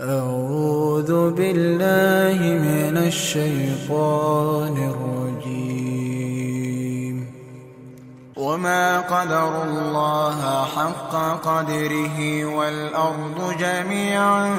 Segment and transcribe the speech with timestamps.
[0.00, 4.76] أعوذ بالله من الشيطان
[5.42, 5.96] الرجيم.
[8.36, 14.54] وما قدر الله حق قدره والأرض جميعا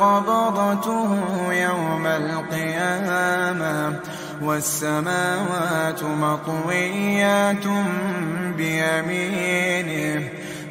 [0.00, 1.10] قبضته
[1.52, 4.00] يوم القيامة
[4.42, 7.64] والسماوات مطويات
[8.56, 10.37] بيمينه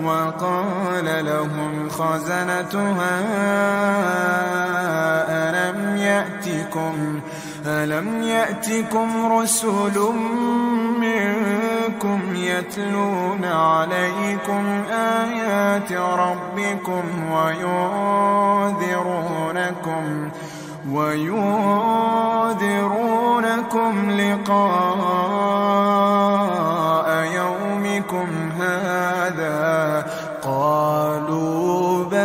[0.00, 3.20] وقال لهم خزنتها
[5.28, 7.20] ألم يأتكم
[7.66, 10.12] ألم يأتكم رسل
[11.00, 17.02] منكم يتلون عليكم آيات ربكم
[17.32, 19.20] وينذرونكم
[20.90, 22.30] وينذرونكم
[24.10, 25.91] لقاء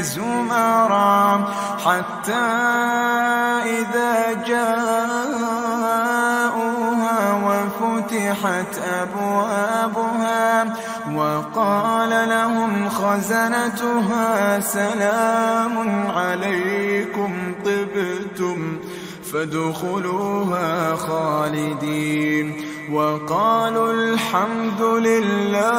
[0.00, 1.44] زمرا
[1.84, 2.48] حتى
[3.66, 5.58] إذا جاءوها
[7.46, 10.74] وفتحت أبوابها
[11.14, 18.78] وقال لهم خزنتها سلام عليكم طبتم
[19.32, 22.64] فادخلوها خالدين.
[22.92, 25.78] وقالوا الحمد لله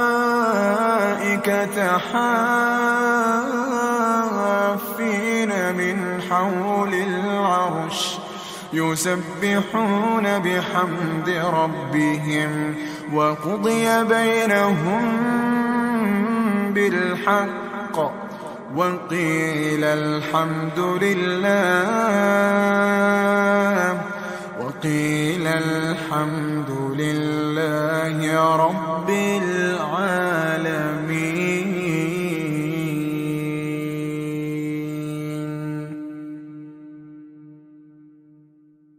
[4.91, 8.17] حافين من حول العرش
[8.73, 12.75] يسبحون بحمد ربهم
[13.13, 15.03] وقضي بينهم
[16.73, 17.97] بالحق
[18.75, 21.51] وقيل الحمد لله
[24.59, 26.50] وقيل الحمد